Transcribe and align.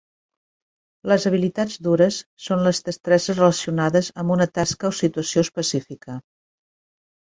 Les 1.11 1.25
"habilitats 1.29 1.75
dures" 1.87 2.17
són 2.47 2.63
les 2.69 2.79
destreses 2.87 3.37
relacionades 3.41 4.11
amb 4.23 4.35
una 4.37 4.49
tasca 4.57 4.91
o 4.93 4.97
situació 5.03 5.45
específica. 5.49 6.17